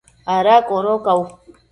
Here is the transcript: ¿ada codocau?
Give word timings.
¿ada 0.37 0.55
codocau? 0.69 1.21